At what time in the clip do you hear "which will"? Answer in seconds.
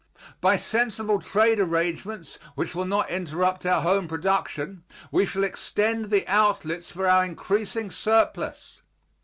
2.55-2.85